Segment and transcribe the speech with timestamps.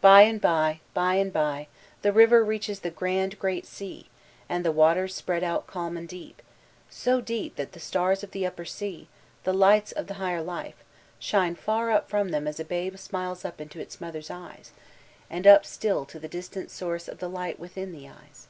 [0.00, 1.68] Bye and bye, bye and bye,
[2.00, 4.08] the river reaches the grand, great sea,
[4.48, 6.40] and the waters spread out calm and deep,
[6.88, 9.06] so deep that the stars of the upper sea,
[9.44, 10.82] the lights of the higher life,
[11.18, 14.72] shine far up from them as a babe smiles up into its mother's eyes,
[15.28, 18.46] and up still to the distant source of tihe light within the eyes.